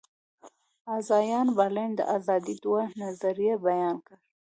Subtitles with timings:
[0.97, 4.17] ازایا برلین د آزادي دوه نظریې بیان کړې.